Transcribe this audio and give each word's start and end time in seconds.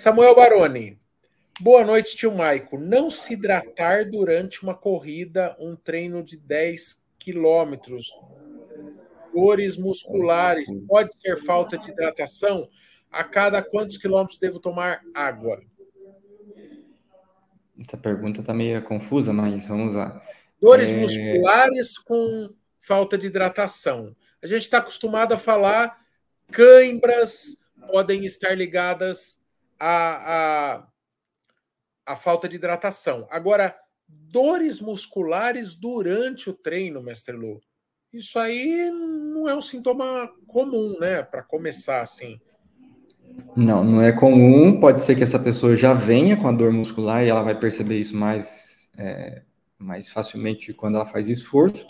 Samuel 0.00 0.34
Baroni. 0.34 0.98
Boa 1.60 1.84
noite, 1.84 2.16
tio 2.16 2.32
Maico. 2.34 2.78
Não 2.78 3.10
se 3.10 3.34
hidratar 3.34 4.08
durante 4.10 4.62
uma 4.62 4.74
corrida, 4.74 5.54
um 5.60 5.76
treino 5.76 6.24
de 6.24 6.38
10 6.38 7.06
quilômetros. 7.18 8.10
Dores 9.34 9.76
musculares. 9.76 10.70
Pode 10.88 11.14
ser 11.14 11.36
falta 11.36 11.76
de 11.76 11.90
hidratação? 11.90 12.66
A 13.12 13.22
cada 13.22 13.62
quantos 13.62 13.98
quilômetros 13.98 14.38
devo 14.38 14.58
tomar 14.58 15.02
água? 15.12 15.60
Essa 17.78 17.98
pergunta 17.98 18.40
está 18.40 18.54
meio 18.54 18.82
confusa, 18.82 19.34
mas 19.34 19.66
vamos 19.66 19.96
lá. 19.96 20.18
Dores 20.58 20.90
é... 20.92 20.96
musculares 20.96 21.98
com 21.98 22.48
falta 22.78 23.18
de 23.18 23.26
hidratação. 23.26 24.16
A 24.42 24.46
gente 24.46 24.62
está 24.62 24.78
acostumado 24.78 25.34
a 25.34 25.36
falar 25.36 25.98
cãibras 26.50 27.60
podem 27.92 28.24
estar 28.24 28.54
ligadas 28.54 29.39
à, 29.80 30.76
à, 30.76 30.86
à 32.06 32.16
falta 32.16 32.48
de 32.48 32.56
hidratação. 32.56 33.26
Agora, 33.30 33.74
dores 34.06 34.80
musculares 34.80 35.74
durante 35.74 36.50
o 36.50 36.52
treino, 36.52 37.02
mestre 37.02 37.34
Lu, 37.34 37.60
isso 38.12 38.38
aí 38.38 38.90
não 38.90 39.48
é 39.48 39.54
um 39.54 39.60
sintoma 39.60 40.30
comum, 40.46 40.96
né? 41.00 41.22
Para 41.22 41.42
começar 41.42 42.00
assim. 42.00 42.40
Não, 43.56 43.84
não 43.84 44.02
é 44.02 44.12
comum. 44.12 44.78
Pode 44.80 45.00
ser 45.00 45.14
que 45.14 45.22
essa 45.22 45.38
pessoa 45.38 45.76
já 45.76 45.92
venha 45.92 46.36
com 46.36 46.48
a 46.48 46.52
dor 46.52 46.72
muscular 46.72 47.24
e 47.24 47.28
ela 47.28 47.42
vai 47.42 47.58
perceber 47.58 48.00
isso 48.00 48.16
mais, 48.16 48.90
é, 48.98 49.42
mais 49.78 50.08
facilmente 50.08 50.72
quando 50.74 50.96
ela 50.96 51.06
faz 51.06 51.28
esforço. 51.28 51.86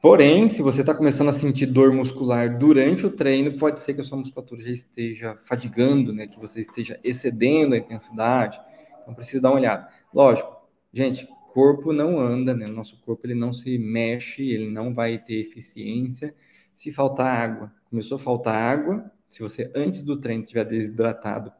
Porém, 0.00 0.46
se 0.46 0.62
você 0.62 0.82
está 0.82 0.94
começando 0.94 1.28
a 1.28 1.32
sentir 1.32 1.66
dor 1.66 1.92
muscular 1.92 2.58
durante 2.58 3.06
o 3.06 3.10
treino, 3.10 3.58
pode 3.58 3.80
ser 3.80 3.94
que 3.94 4.00
a 4.00 4.04
sua 4.04 4.18
musculatura 4.18 4.60
já 4.62 4.70
esteja 4.70 5.36
fadigando, 5.44 6.12
né? 6.12 6.26
Que 6.26 6.38
você 6.38 6.60
esteja 6.60 7.00
excedendo 7.02 7.74
a 7.74 7.78
intensidade. 7.78 8.60
Então 9.02 9.14
precisa 9.14 9.42
dar 9.42 9.50
uma 9.50 9.56
olhada. 9.56 9.88
Lógico, 10.12 10.54
gente, 10.92 11.26
corpo 11.52 11.92
não 11.92 12.20
anda, 12.20 12.54
né? 12.54 12.66
Nosso 12.66 13.00
corpo 13.00 13.26
ele 13.26 13.34
não 13.34 13.52
se 13.52 13.78
mexe, 13.78 14.48
ele 14.50 14.70
não 14.70 14.92
vai 14.92 15.18
ter 15.18 15.40
eficiência 15.40 16.34
se 16.74 16.92
faltar 16.92 17.34
água. 17.34 17.72
Começou 17.88 18.16
a 18.16 18.18
faltar 18.18 18.54
água, 18.54 19.10
se 19.28 19.40
você 19.40 19.72
antes 19.74 20.02
do 20.02 20.20
treino 20.20 20.42
estiver 20.42 20.64
desidratado 20.64 21.50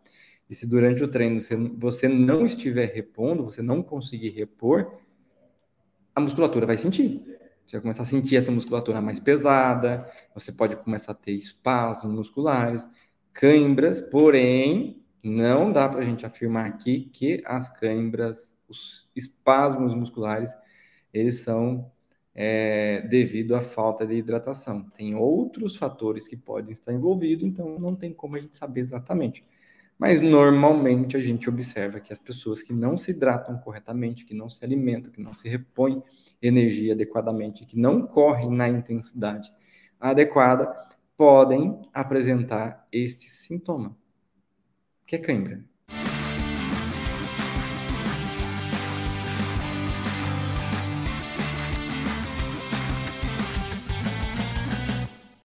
e 0.49 0.55
se 0.55 0.67
durante 0.67 1.03
o 1.03 1.09
treino 1.09 1.41
você, 1.79 2.07
não 2.07 2.45
estiver 2.45 2.87
repondo, 2.87 3.43
você 3.43 3.63
não 3.63 3.83
conseguir 3.83 4.31
repor, 4.31 4.99
a 6.15 6.21
musculatura 6.21 6.67
vai 6.67 6.77
sentir. 6.77 7.23
Você 7.67 7.77
vai 7.77 7.83
começar 7.83 8.03
a 8.03 8.07
sentir 8.07 8.37
essa 8.37 8.53
musculatura 8.53 9.01
mais 9.01 9.19
pesada, 9.19 10.09
você 10.33 10.53
pode 10.53 10.77
começar 10.77 11.11
a 11.13 11.15
ter 11.17 11.33
espasmos 11.33 12.15
musculares, 12.15 12.89
cãibras, 13.33 14.01
porém, 14.01 15.05
não 15.21 15.73
dá 15.73 15.89
para 15.89 16.01
a 16.01 16.05
gente 16.05 16.25
afirmar 16.25 16.67
aqui 16.67 17.11
que 17.13 17.43
as 17.45 17.69
cãibras, 17.69 18.55
os 18.69 19.11
espasmos 19.17 19.97
musculares, 19.97 20.55
eles 21.13 21.41
são 21.41 21.91
é, 22.33 23.01
devido 23.09 23.57
à 23.57 23.61
falta 23.61 24.07
de 24.07 24.15
hidratação. 24.15 24.89
Tem 24.91 25.17
outros 25.17 25.75
fatores 25.75 26.29
que 26.29 26.37
podem 26.37 26.71
estar 26.71 26.93
envolvidos, 26.93 27.45
então 27.45 27.81
não 27.81 27.97
tem 27.97 28.13
como 28.13 28.37
a 28.37 28.41
gente 28.41 28.57
saber 28.57 28.81
exatamente. 28.81 29.45
Mas 29.99 30.21
normalmente 30.21 31.17
a 31.17 31.21
gente 31.21 31.49
observa 31.49 32.01
que 32.01 32.13
as 32.13 32.19
pessoas 32.19 32.61
que 32.61 32.73
não 32.73 32.97
se 32.97 33.13
hidratam 33.13 33.57
corretamente, 33.59 34.25
que 34.25 34.35
não 34.35 34.49
se 34.49 34.63
alimentam, 34.65 35.11
que 35.11 35.21
não 35.21 35.33
se 35.33 35.49
repõem 35.49 36.03
energia 36.41 36.93
adequadamente, 36.93 37.65
que 37.65 37.79
não 37.79 38.07
correm 38.07 38.51
na 38.51 38.69
intensidade 38.69 39.51
adequada, 39.99 40.71
podem 41.17 41.81
apresentar 41.95 42.87
este 42.93 43.31
sintoma, 43.31 43.97
que 45.07 45.17
é 45.17 45.19
cãibra. 45.19 45.65